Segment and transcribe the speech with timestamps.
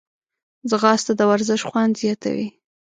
[0.69, 2.47] ځغاسته د ورزش خوند زیاتوي